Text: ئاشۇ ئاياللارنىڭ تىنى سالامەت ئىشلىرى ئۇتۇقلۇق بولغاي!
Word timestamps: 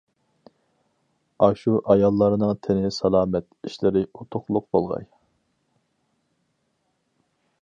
ئاشۇ 1.47 1.73
ئاياللارنىڭ 1.95 2.55
تىنى 2.69 2.91
سالامەت 2.97 3.49
ئىشلىرى 3.69 4.03
ئۇتۇقلۇق 4.11 4.69
بولغاي! 4.77 5.09